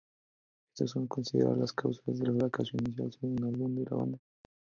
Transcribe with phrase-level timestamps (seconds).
[0.73, 4.17] Estas son consideradas las causas del fracaso inicial del segundo álbum de la banda.